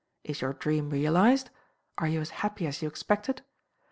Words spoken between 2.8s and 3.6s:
you expected?